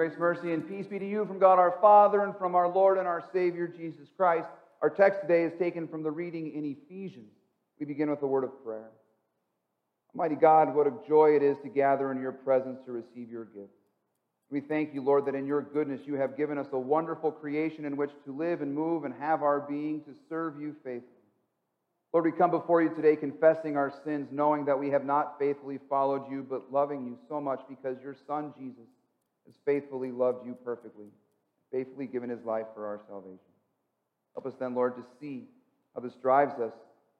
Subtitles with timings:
[0.00, 2.96] Grace, mercy, and peace be to you from God our Father and from our Lord
[2.96, 4.48] and our Savior Jesus Christ.
[4.80, 7.34] Our text today is taken from the reading in Ephesians.
[7.78, 8.88] We begin with a word of prayer.
[10.14, 13.44] Almighty God, what a joy it is to gather in your presence to receive your
[13.44, 13.74] gift.
[14.50, 17.84] We thank you, Lord, that in your goodness you have given us a wonderful creation
[17.84, 21.12] in which to live and move and have our being to serve you faithfully.
[22.14, 25.78] Lord, we come before you today confessing our sins, knowing that we have not faithfully
[25.90, 28.88] followed you, but loving you so much because your Son, Jesus,
[29.46, 31.06] has faithfully loved you perfectly,
[31.72, 33.38] faithfully given his life for our salvation.
[34.34, 35.44] Help us then, Lord, to see
[35.94, 36.72] how this drives us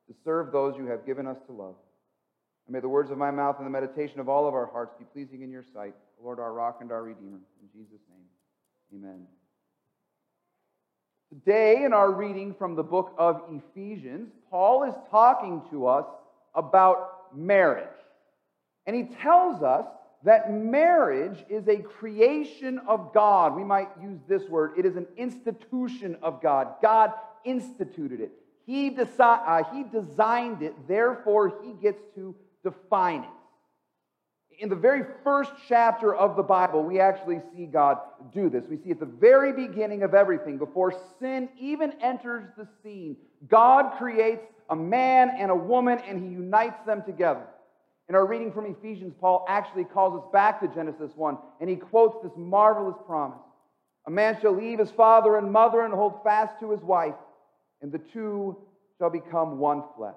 [0.08, 1.74] to serve those you have given us to love.
[2.66, 4.94] And may the words of my mouth and the meditation of all of our hearts
[4.98, 7.38] be pleasing in your sight, Lord, our rock and our redeemer.
[7.62, 9.26] In Jesus' name, amen.
[11.30, 16.06] Today, in our reading from the book of Ephesians, Paul is talking to us
[16.56, 17.86] about marriage.
[18.86, 19.86] And he tells us
[20.24, 23.56] that marriage is a creation of God.
[23.56, 26.74] We might use this word it is an institution of God.
[26.82, 27.12] God
[27.44, 28.32] instituted it,
[28.66, 33.30] He, desi- uh, he designed it, therefore, He gets to define it
[34.60, 37.98] in the very first chapter of the Bible, we actually see God
[38.32, 38.64] do this.
[38.68, 43.16] We see at the very beginning of everything, before sin even enters the scene,
[43.48, 47.46] God creates a man and a woman and he unites them together.
[48.10, 51.76] In our reading from Ephesians, Paul actually calls us back to Genesis 1 and he
[51.76, 53.38] quotes this marvelous promise
[54.08, 57.14] A man shall leave his father and mother and hold fast to his wife,
[57.80, 58.56] and the two
[58.98, 60.16] shall become one flesh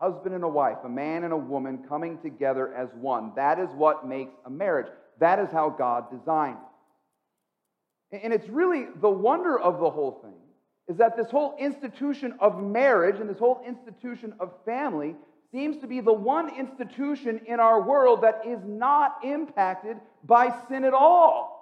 [0.00, 3.32] husband and a wife, a man and a woman coming together as one.
[3.36, 4.86] That is what makes a marriage.
[5.20, 6.58] That is how God designed
[8.10, 8.20] it.
[8.24, 10.34] And it's really the wonder of the whole thing
[10.88, 15.14] is that this whole institution of marriage and this whole institution of family
[15.52, 20.84] seems to be the one institution in our world that is not impacted by sin
[20.84, 21.58] at all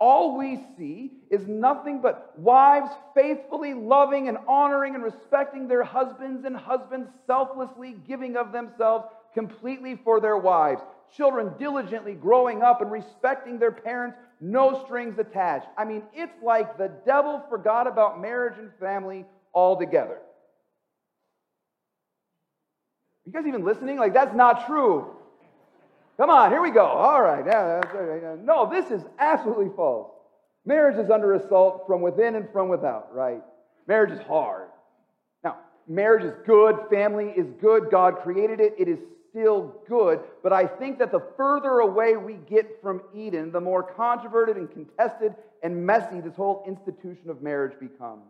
[0.00, 6.44] all we see is nothing but wives faithfully loving and honoring and respecting their husbands,
[6.44, 10.82] and husbands selflessly giving of themselves completely for their wives.
[11.16, 15.66] Children diligently growing up and respecting their parents, no strings attached.
[15.76, 20.18] I mean, it's like the devil forgot about marriage and family altogether.
[23.28, 23.98] You guys even listening?
[23.98, 25.14] Like, that's not true.
[26.16, 26.86] Come on, here we go.
[26.86, 27.44] All right.
[28.42, 30.10] No, this is absolutely false.
[30.64, 33.42] Marriage is under assault from within and from without, right?
[33.86, 34.68] Marriage is hard.
[35.44, 40.54] Now, marriage is good, family is good, God created it, it is still good, but
[40.54, 45.34] I think that the further away we get from Eden, the more controverted and contested
[45.62, 48.24] and messy this whole institution of marriage becomes.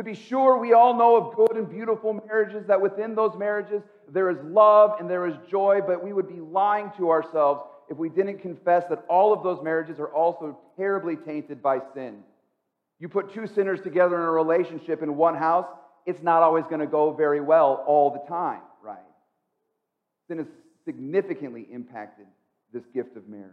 [0.00, 3.82] To be sure, we all know of good and beautiful marriages, that within those marriages
[4.08, 7.98] there is love and there is joy, but we would be lying to ourselves if
[7.98, 12.20] we didn't confess that all of those marriages are also terribly tainted by sin.
[12.98, 15.66] You put two sinners together in a relationship in one house,
[16.06, 18.96] it's not always going to go very well all the time, right?
[20.28, 20.46] Sin has
[20.86, 22.24] significantly impacted
[22.72, 23.52] this gift of marriage.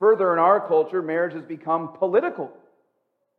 [0.00, 2.50] Further, in our culture, marriage has become political.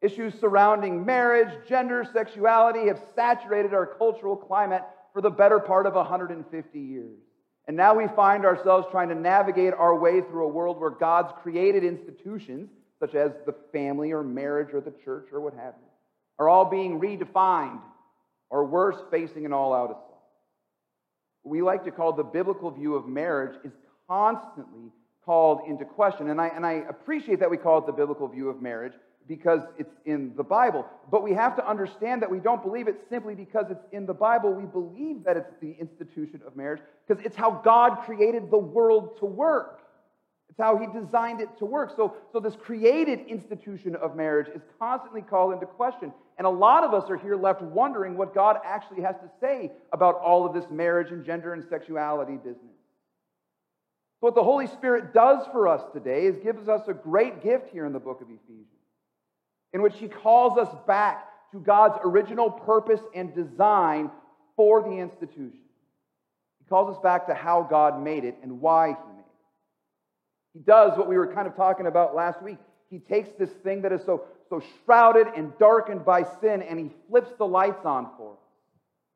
[0.02, 4.84] Issues surrounding marriage, gender, sexuality have saturated our cultural climate
[5.14, 7.20] for the better part of 150 years.
[7.68, 11.34] And now we find ourselves trying to navigate our way through a world where God's
[11.44, 15.88] created institutions, such as the family or marriage or the church or what have you,
[16.40, 17.82] are all being redefined
[18.50, 20.24] or worse, facing an all out assault.
[21.44, 23.74] What we like to call the biblical view of marriage is
[24.08, 24.92] constantly
[25.26, 26.30] called into question.
[26.30, 28.94] And I, and I appreciate that we call it the biblical view of marriage
[29.30, 30.86] because it's in the Bible.
[31.10, 34.14] But we have to understand that we don't believe it simply because it's in the
[34.14, 34.52] Bible.
[34.52, 39.18] We believe that it's the institution of marriage because it's how God created the world
[39.20, 39.82] to work.
[40.50, 41.94] It's how he designed it to work.
[41.96, 46.12] So, so this created institution of marriage is constantly called into question.
[46.40, 49.72] And a lot of us are here left wondering what God actually has to say
[49.94, 52.74] about all of this marriage and gender and sexuality business.
[54.22, 57.86] What the Holy Spirit does for us today is gives us a great gift here
[57.86, 58.79] in the book of Ephesians
[59.74, 64.12] in which he calls us back to God's original purpose and design
[64.56, 65.60] for the institution.
[66.60, 69.26] He calls us back to how God made it and why he made it.
[70.54, 72.58] He does what we were kind of talking about last week.
[72.90, 76.90] He takes this thing that is so, so shrouded and darkened by sin and he
[77.08, 78.40] flips the lights on for us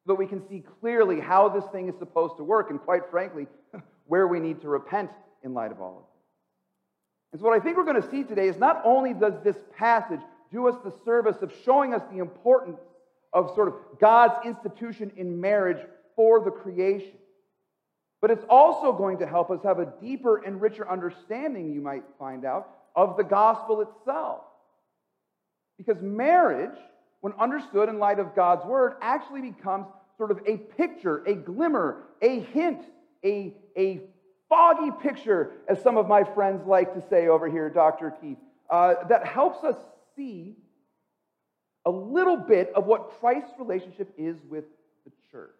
[0.06, 3.10] so that we can see clearly how this thing is supposed to work and, quite
[3.10, 3.48] frankly,
[4.06, 5.10] where we need to repent
[5.44, 6.10] in light of all of it.
[7.32, 9.56] And so, what I think we're going to see today is not only does this
[9.78, 10.20] passage
[10.54, 12.80] do us the service of showing us the importance
[13.34, 15.84] of sort of God's institution in marriage
[16.16, 17.18] for the creation.
[18.22, 22.04] but it's also going to help us have a deeper and richer understanding, you might
[22.18, 24.44] find out, of the gospel itself.
[25.78, 26.78] Because marriage,
[27.20, 32.04] when understood in light of God's word, actually becomes sort of a picture, a glimmer,
[32.22, 32.82] a hint,
[33.26, 34.00] a, a
[34.48, 38.14] foggy picture, as some of my friends like to say over here, Dr.
[38.22, 38.38] Keith,
[38.70, 39.76] uh, that helps us
[40.15, 40.56] see
[41.86, 44.65] a little bit of what Christ's relationship is with
[45.06, 45.56] the church.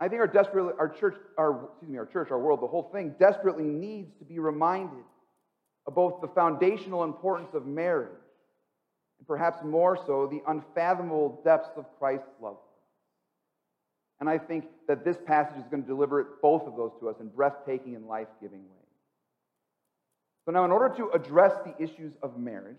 [0.00, 2.88] I think our desperately, our church, our excuse me, our church, our world, the whole
[2.92, 5.04] thing desperately needs to be reminded
[5.86, 8.10] of both the foundational importance of marriage
[9.18, 12.58] and perhaps more so the unfathomable depths of Christ's love.
[14.20, 17.16] And I think that this passage is going to deliver both of those to us
[17.20, 18.87] in breathtaking and life giving ways.
[20.48, 22.78] So, now, in order to address the issues of marriage,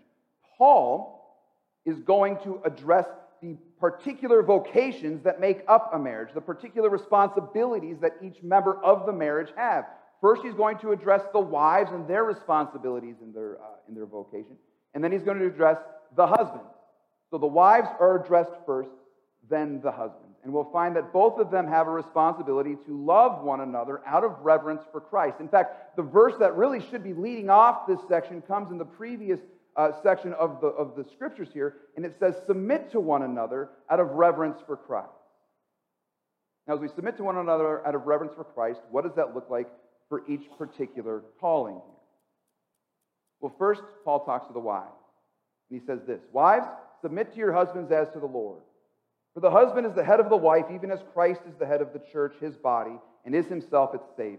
[0.58, 1.38] Paul
[1.86, 3.06] is going to address
[3.40, 9.06] the particular vocations that make up a marriage, the particular responsibilities that each member of
[9.06, 9.84] the marriage have.
[10.20, 14.06] First, he's going to address the wives and their responsibilities in their, uh, in their
[14.06, 14.56] vocation.
[14.94, 15.78] And then he's going to address
[16.16, 16.64] the husband.
[17.30, 18.90] So the wives are addressed first,
[19.48, 20.29] then the husbands.
[20.42, 24.24] And we'll find that both of them have a responsibility to love one another out
[24.24, 25.36] of reverence for Christ.
[25.38, 28.84] In fact, the verse that really should be leading off this section comes in the
[28.84, 29.40] previous
[29.76, 33.70] uh, section of the, of the scriptures here, and it says, Submit to one another
[33.90, 35.08] out of reverence for Christ.
[36.66, 39.34] Now, as we submit to one another out of reverence for Christ, what does that
[39.34, 39.68] look like
[40.08, 42.00] for each particular calling here?
[43.40, 44.88] Well, first, Paul talks to the wives.
[45.70, 46.66] And he says this Wives,
[47.02, 48.60] submit to your husbands as to the Lord.
[49.34, 51.80] For the husband is the head of the wife, even as Christ is the head
[51.80, 54.38] of the church, his body, and is himself its Savior.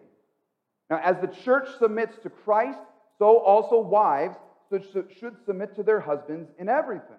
[0.89, 2.79] Now, as the church submits to Christ,
[3.17, 4.35] so also wives
[4.69, 7.17] should submit to their husbands in everything.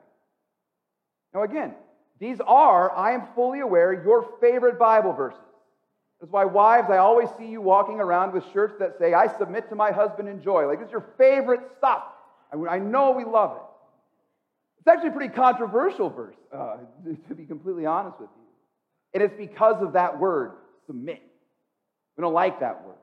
[1.34, 1.74] Now, again,
[2.18, 5.40] these are, I am fully aware, your favorite Bible verses.
[6.20, 9.68] That's why, wives, I always see you walking around with shirts that say, I submit
[9.70, 10.66] to my husband in joy.
[10.66, 12.04] Like, it's your favorite stuff.
[12.68, 13.62] I know we love it.
[14.82, 16.76] It's actually a pretty controversial verse, uh,
[17.28, 18.42] to be completely honest with you.
[19.14, 20.52] And it's because of that word,
[20.86, 21.22] submit.
[22.16, 22.96] We don't like that word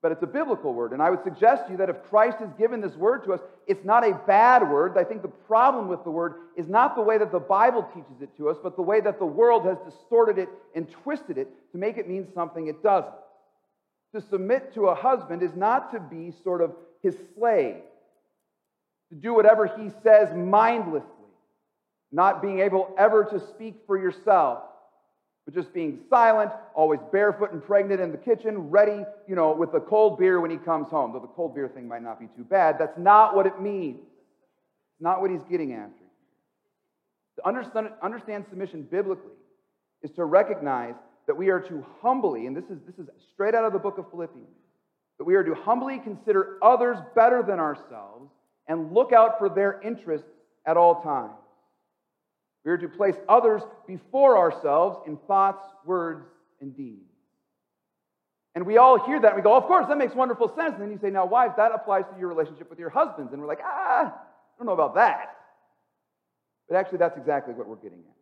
[0.00, 0.92] but it's a biblical word.
[0.92, 3.40] And I would suggest to you that if Christ has given this word to us,
[3.66, 4.96] it's not a bad word.
[4.96, 8.22] I think the problem with the word is not the way that the Bible teaches
[8.22, 11.48] it to us, but the way that the world has distorted it and twisted it
[11.72, 13.12] to make it mean something it doesn't.
[14.14, 17.76] To submit to a husband is not to be sort of his slave,
[19.10, 21.08] to do whatever he says mindlessly,
[22.12, 24.60] not being able ever to speak for yourself
[25.48, 29.72] but just being silent, always barefoot and pregnant in the kitchen, ready, you know, with
[29.72, 31.14] the cold beer when he comes home.
[31.14, 32.76] Though the cold beer thing might not be too bad.
[32.78, 34.04] That's not what it means.
[35.00, 36.04] Not what he's getting after.
[37.36, 39.30] To understand, understand submission biblically
[40.02, 40.96] is to recognize
[41.26, 43.96] that we are to humbly, and this is, this is straight out of the book
[43.96, 44.48] of Philippians,
[45.16, 48.30] that we are to humbly consider others better than ourselves
[48.68, 50.28] and look out for their interests
[50.66, 51.32] at all times.
[52.64, 56.26] We are to place others before ourselves in thoughts, words,
[56.60, 57.02] and deeds.
[58.54, 60.74] And we all hear that and we go, of course, that makes wonderful sense.
[60.74, 63.32] And then you say, now, wives, that applies to your relationship with your husbands.
[63.32, 65.36] And we're like, ah, I don't know about that.
[66.68, 68.16] But actually, that's exactly what we're getting at.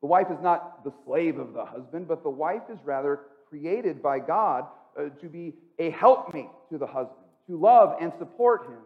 [0.00, 4.02] The wife is not the slave of the husband, but the wife is rather created
[4.02, 4.66] by God
[4.98, 8.78] uh, to be a helpmate to the husband, to love and support him.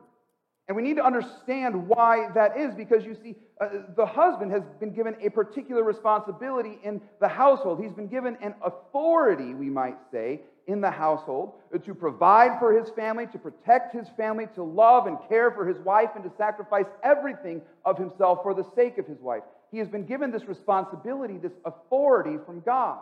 [0.69, 4.63] And we need to understand why that is because you see, uh, the husband has
[4.81, 7.81] been given a particular responsibility in the household.
[7.81, 11.53] He's been given an authority, we might say, in the household
[11.85, 15.79] to provide for his family, to protect his family, to love and care for his
[15.79, 19.43] wife, and to sacrifice everything of himself for the sake of his wife.
[19.71, 22.99] He has been given this responsibility, this authority from God.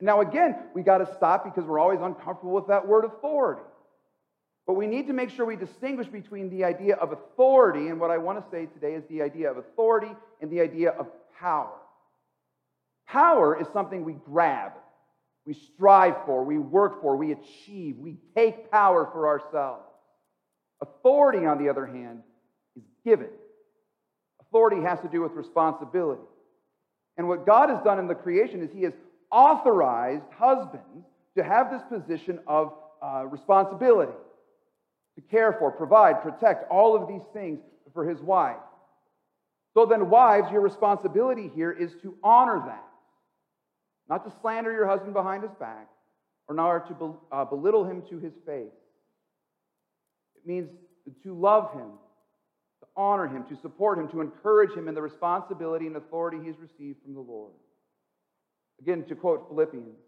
[0.00, 3.62] Now, again, we got to stop because we're always uncomfortable with that word authority.
[4.70, 8.12] But we need to make sure we distinguish between the idea of authority, and what
[8.12, 11.08] I want to say today is the idea of authority and the idea of
[11.40, 11.74] power.
[13.08, 14.70] Power is something we grab,
[15.44, 19.82] we strive for, we work for, we achieve, we take power for ourselves.
[20.80, 22.22] Authority, on the other hand,
[22.76, 23.30] is given.
[24.40, 26.22] Authority has to do with responsibility.
[27.16, 28.92] And what God has done in the creation is He has
[29.32, 32.72] authorized husbands to have this position of
[33.02, 34.12] uh, responsibility
[35.16, 37.60] to care for, provide, protect, all of these things
[37.92, 38.56] for his wife.
[39.74, 42.84] So then, wives, your responsibility here is to honor that.
[44.08, 45.88] Not to slander your husband behind his back,
[46.48, 48.72] or not to uh, belittle him to his face.
[50.34, 50.68] It means
[51.22, 51.90] to love him,
[52.80, 56.58] to honor him, to support him, to encourage him in the responsibility and authority he's
[56.58, 57.52] received from the Lord.
[58.80, 59.98] Again, to quote Philippians,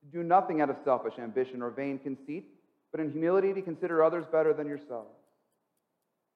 [0.00, 2.46] To do nothing out of selfish ambition or vain conceit,
[2.90, 5.14] but in humility to consider others better than yourselves.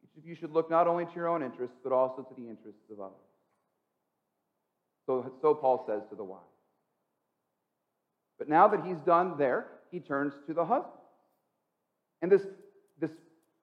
[0.02, 2.48] Each of you should look not only to your own interests, but also to the
[2.48, 3.16] interests of others.
[5.06, 6.44] So, so Paul says to the wives.
[8.38, 10.94] But now that he's done there, he turns to the husband.
[12.22, 12.42] And this,
[13.00, 13.10] this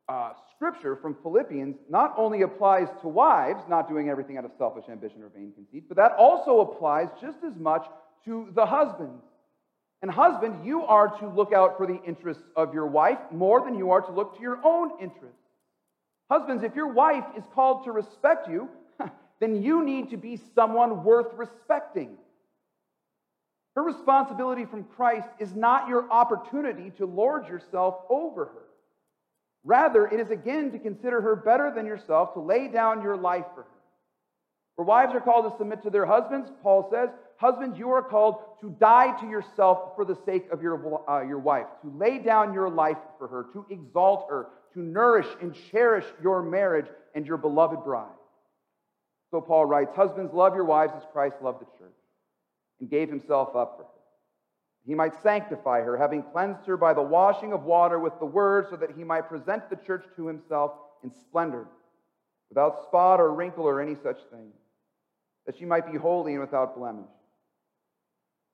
[0.07, 4.85] uh, scripture from Philippians not only applies to wives not doing everything out of selfish
[4.89, 7.85] ambition or vain conceit, but that also applies just as much
[8.25, 9.23] to the husbands.
[10.01, 13.77] And husband, you are to look out for the interests of your wife more than
[13.77, 15.35] you are to look to your own interests.
[16.29, 18.69] Husbands, if your wife is called to respect you,
[19.39, 22.17] then you need to be someone worth respecting.
[23.75, 28.65] Her responsibility from Christ is not your opportunity to lord yourself over her.
[29.63, 33.45] Rather, it is again to consider her better than yourself, to lay down your life
[33.53, 33.78] for her.
[34.79, 37.09] For wives are called to submit to their husbands, Paul says.
[37.35, 41.37] Husbands, you are called to die to yourself for the sake of your, uh, your
[41.37, 46.05] wife, to lay down your life for her, to exalt her, to nourish and cherish
[46.23, 48.07] your marriage and your beloved bride.
[49.31, 51.97] So Paul writes Husbands, love your wives as Christ loved the church
[52.79, 53.89] and gave himself up for her.
[54.87, 58.67] He might sanctify her, having cleansed her by the washing of water with the word,
[58.69, 60.71] so that he might present the church to himself
[61.03, 61.67] in splendor,
[62.47, 64.53] without spot or wrinkle or any such thing,
[65.49, 67.09] that she might be holy and without blemish.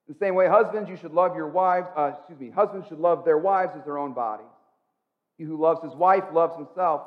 [0.08, 3.00] In the same way, husbands, you should love your wives, uh, excuse me, husbands should
[3.00, 4.48] love their wives as their own bodies.
[5.38, 7.02] He who loves his wife loves himself.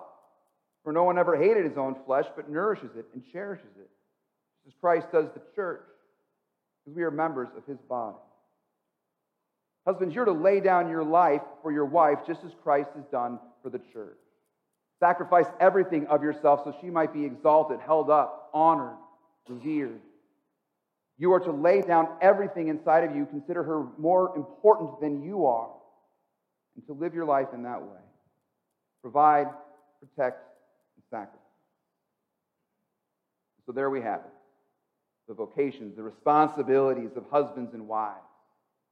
[0.85, 3.89] For no one ever hated his own flesh, but nourishes it and cherishes it,
[4.67, 5.81] just as Christ does the church,
[6.85, 8.19] because we are members of his body.
[9.87, 13.39] Husbands, you're to lay down your life for your wife, just as Christ has done
[13.63, 14.19] for the church.
[15.01, 18.99] Sacrifice everything of yourself so she might be exalted, held up, honored,
[19.49, 20.01] revered.
[21.19, 25.47] You are to lay down everything inside of you, consider her more important than you
[25.47, 25.71] are,
[26.77, 28.01] and to live your life in that way.
[29.03, 29.49] Provide,
[30.01, 30.43] protect,
[30.97, 31.41] and sacrifice.
[33.67, 34.33] So there we have it
[35.29, 38.17] the vocations, the responsibilities of husbands and wives.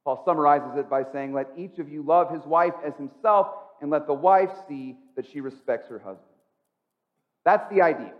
[0.05, 3.47] Paul summarizes it by saying, Let each of you love his wife as himself,
[3.81, 6.27] and let the wife see that she respects her husband.
[7.43, 8.13] That's the idea.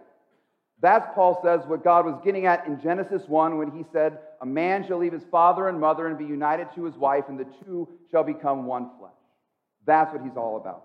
[0.80, 4.46] That's, Paul says, what God was getting at in Genesis 1 when he said, A
[4.46, 7.48] man shall leave his father and mother and be united to his wife, and the
[7.66, 9.12] two shall become one flesh.
[9.86, 10.84] That's what he's all about.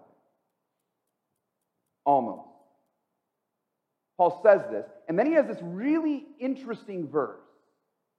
[2.04, 2.49] Almost.
[4.16, 7.40] Paul says this, and then he has this really interesting verse.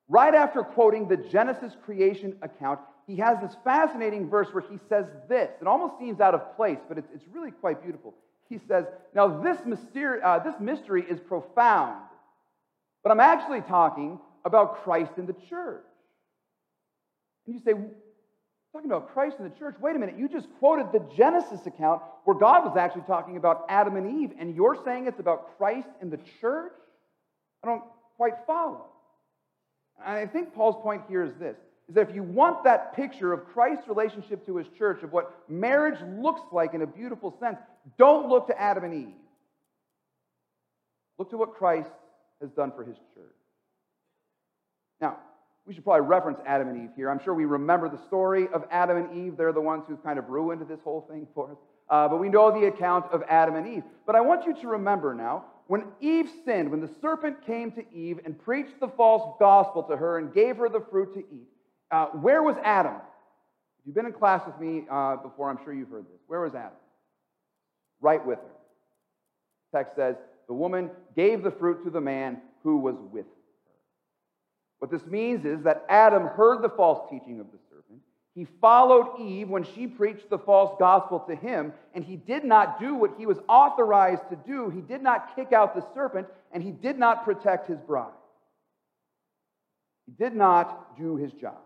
[0.09, 5.05] Right after quoting the Genesis creation account, he has this fascinating verse where he says
[5.27, 5.49] this.
[5.59, 8.13] It almost seems out of place, but it's, it's really quite beautiful.
[8.49, 12.01] He says, Now, this, mystery, uh, this mystery is profound,
[13.03, 15.85] but I'm actually talking about Christ in the church.
[17.45, 17.73] And you say,
[18.73, 19.75] Talking about Christ in the church.
[19.79, 23.65] Wait a minute, you just quoted the Genesis account where God was actually talking about
[23.69, 26.73] Adam and Eve, and you're saying it's about Christ in the church?
[27.63, 27.83] I don't
[28.17, 28.85] quite follow.
[30.03, 31.55] And I think Paul's point here is this
[31.89, 35.33] is that if you want that picture of Christ's relationship to his church, of what
[35.49, 37.57] marriage looks like in a beautiful sense,
[37.97, 39.15] don't look to Adam and Eve.
[41.17, 41.91] Look to what Christ
[42.41, 43.35] has done for his church.
[45.01, 45.17] Now,
[45.65, 47.09] we should probably reference Adam and Eve here.
[47.09, 49.37] I'm sure we remember the story of Adam and Eve.
[49.37, 51.57] They're the ones who kind of ruined this whole thing for us.
[51.89, 53.83] Uh, but we know the account of Adam and Eve.
[54.05, 57.83] But I want you to remember now when Eve sinned, when the serpent came to
[57.93, 61.47] Eve and preached the false gospel to her and gave her the fruit to eat,
[61.93, 62.95] uh, where was Adam?
[62.95, 66.19] If you've been in class with me uh, before, I'm sure you've heard this.
[66.25, 66.71] Where was Adam?
[68.01, 69.77] Right with her.
[69.77, 70.15] text says,
[70.47, 73.31] the woman gave the fruit to the man who was with her.
[74.79, 78.01] What this means is that Adam heard the false teaching of the serpent.
[78.33, 82.79] He followed Eve when she preached the false gospel to him, and he did not
[82.79, 84.71] do what he was authorized to do.
[84.71, 88.11] He did not kick out the serpent, and he did not protect his bride.
[90.07, 91.61] He did not do his job.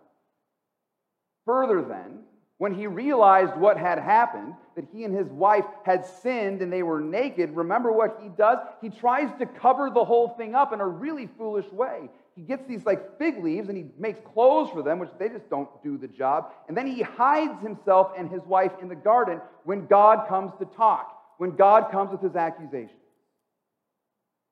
[1.47, 2.19] Further, then,
[2.57, 6.83] when he realized what had happened, that he and his wife had sinned and they
[6.83, 8.59] were naked, remember what he does?
[8.81, 12.09] He tries to cover the whole thing up in a really foolish way.
[12.35, 15.49] He gets these like fig leaves and he makes clothes for them, which they just
[15.49, 16.51] don't do the job.
[16.67, 20.65] And then he hides himself and his wife in the garden when God comes to
[20.65, 22.97] talk, when God comes with his accusation.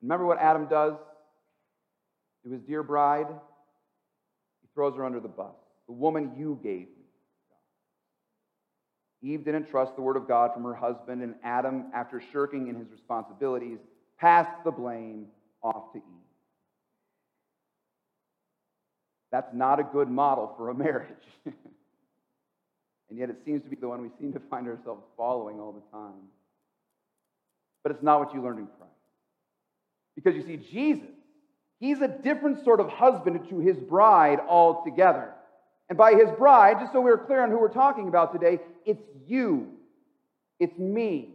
[0.01, 0.93] Remember what Adam does
[2.45, 3.27] to his dear bride?
[4.61, 5.55] He throws her under the bus.
[5.87, 7.05] The woman you gave me.
[9.21, 12.75] Eve didn't trust the word of God from her husband, and Adam, after shirking in
[12.75, 13.79] his responsibilities,
[14.19, 15.27] passed the blame
[15.63, 16.03] off to Eve.
[19.31, 21.09] That's not a good model for a marriage.
[23.09, 25.71] And yet it seems to be the one we seem to find ourselves following all
[25.71, 26.27] the time.
[27.83, 28.91] But it's not what you learned in Christ.
[30.15, 31.07] Because you see, Jesus,
[31.79, 35.34] he's a different sort of husband to his bride altogether.
[35.89, 39.03] And by his bride, just so we're clear on who we're talking about today, it's
[39.27, 39.71] you,
[40.59, 41.29] it's me,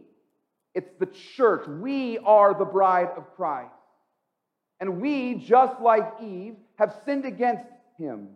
[0.73, 1.67] it's the church.
[1.67, 3.71] We are the bride of Christ.
[4.79, 7.65] And we, just like Eve, have sinned against
[7.97, 8.29] him.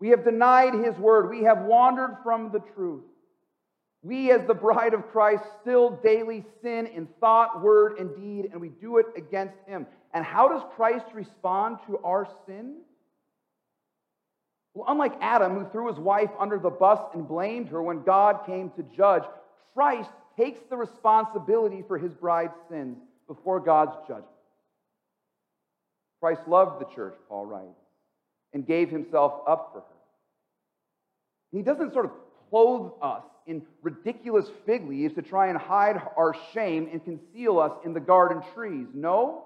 [0.00, 1.28] We have denied his word.
[1.28, 3.04] We have wandered from the truth.
[4.02, 8.60] We, as the bride of Christ, still daily sin in thought, word, and deed, and
[8.60, 9.86] we do it against him.
[10.14, 12.76] And how does Christ respond to our sin?
[14.78, 18.46] Well, unlike Adam, who threw his wife under the bus and blamed her when God
[18.46, 19.24] came to judge,
[19.74, 24.26] Christ takes the responsibility for his bride's sins before God's judgment.
[26.20, 27.80] Christ loved the church, Paul writes,
[28.52, 29.96] and gave himself up for her.
[31.50, 32.12] He doesn't sort of
[32.48, 37.72] clothe us in ridiculous fig leaves to try and hide our shame and conceal us
[37.84, 38.86] in the garden trees.
[38.94, 39.42] No.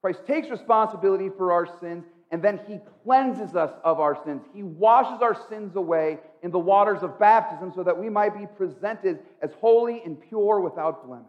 [0.00, 4.42] Christ takes responsibility for our sins and then he cleanses us of our sins.
[4.52, 8.46] He washes our sins away in the waters of baptism so that we might be
[8.56, 11.26] presented as holy and pure without blemish.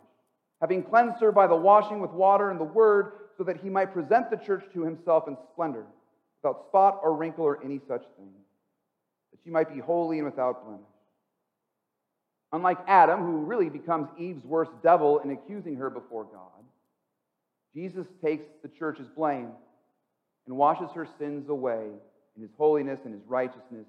[0.59, 3.93] Having cleansed her by the washing with water and the word, so that he might
[3.93, 5.85] present the church to himself in splendor,
[6.41, 8.31] without spot or wrinkle or any such thing,
[9.31, 10.81] that she might be holy and without blemish.
[12.51, 16.63] Unlike Adam, who really becomes Eve's worst devil in accusing her before God,
[17.75, 19.51] Jesus takes the church's blame
[20.47, 21.87] and washes her sins away
[22.35, 23.85] in his holiness and his righteousness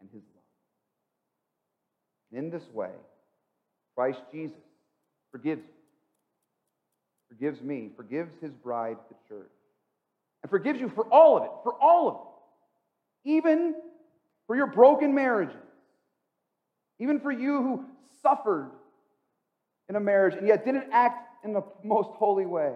[0.00, 0.44] and his love.
[2.30, 2.90] And in this way,
[3.94, 4.56] Christ Jesus
[5.32, 5.74] forgives you,
[7.28, 9.50] forgives me, forgives his bride, the church,
[10.42, 13.74] and forgives you for all of it, for all of it, even
[14.46, 15.56] for your broken marriages,
[17.00, 17.84] even for you who
[18.22, 18.70] suffered
[19.88, 22.72] in a marriage and yet didn't act in the most holy way.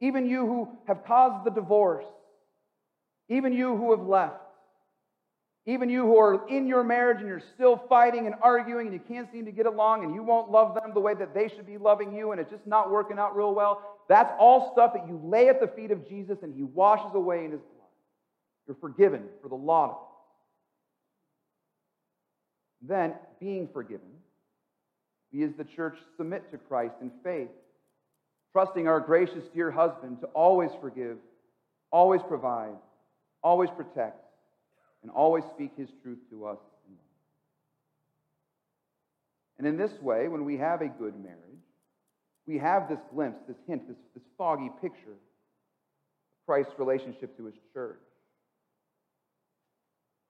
[0.00, 2.06] Even you who have caused the divorce.
[3.28, 4.40] Even you who have left.
[5.66, 9.00] Even you who are in your marriage and you're still fighting and arguing and you
[9.06, 11.66] can't seem to get along and you won't love them the way that they should
[11.66, 13.82] be loving you and it's just not working out real well.
[14.08, 17.44] That's all stuff that you lay at the feet of Jesus and he washes away
[17.44, 17.88] in his blood.
[18.66, 19.96] You're forgiven for the lot of it.
[22.88, 24.08] Then, being forgiven,
[25.32, 27.50] we as the church submit to Christ in faith
[28.52, 31.18] trusting our gracious, dear husband to always forgive,
[31.90, 32.76] always provide,
[33.42, 34.24] always protect,
[35.02, 36.58] and always speak his truth to us.
[39.58, 41.36] And in this way, when we have a good marriage,
[42.46, 45.18] we have this glimpse, this hint, this, this foggy picture of
[46.46, 48.00] Christ's relationship to his church.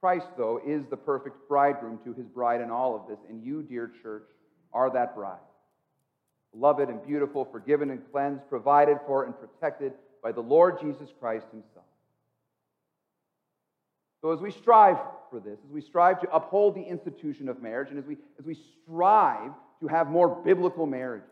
[0.00, 3.62] Christ, though, is the perfect bridegroom to his bride in all of this, and you,
[3.62, 4.24] dear church,
[4.72, 5.38] are that bride
[6.52, 11.46] beloved and beautiful, forgiven and cleansed, provided for and protected by the Lord Jesus Christ
[11.50, 11.84] Himself.
[14.20, 14.98] So, as we strive
[15.30, 18.44] for this, as we strive to uphold the institution of marriage, and as we, as
[18.44, 21.28] we strive to have more biblical marriages,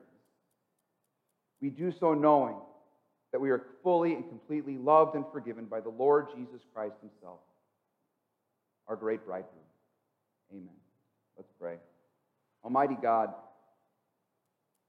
[1.60, 2.56] we do so knowing
[3.32, 7.40] that we are fully and completely loved and forgiven by the Lord Jesus Christ Himself,
[8.86, 9.64] our great bridegroom.
[10.50, 10.68] Amen.
[11.36, 11.76] Let's pray.
[12.64, 13.34] Almighty God,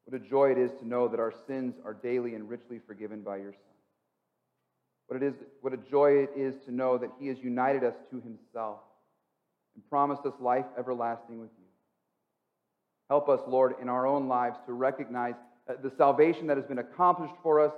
[0.06, 3.22] what a joy it is to know that our sins are daily and richly forgiven
[3.22, 3.62] by your Son.
[5.08, 7.96] What, it is, what a joy it is to know that He has united us
[8.12, 8.80] to Himself
[9.76, 11.66] and promised us life everlasting with you.
[13.10, 15.34] Help us, Lord, in our own lives to recognize
[15.68, 17.74] uh, the salvation that has been accomplished for us,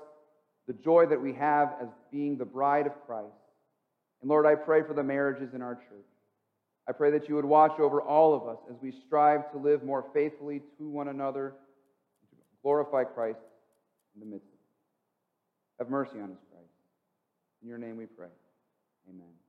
[0.68, 3.28] the joy that we have as being the bride of Christ.
[4.22, 6.06] And Lord, I pray for the marriages in our church.
[6.88, 9.84] I pray that you would watch over all of us as we strive to live
[9.84, 11.54] more faithfully to one another
[12.62, 13.40] glorify Christ
[14.16, 14.60] in the midst of it.
[15.80, 16.72] Have mercy on us, Christ.
[17.62, 18.28] In your name we pray.
[19.10, 19.41] Amen.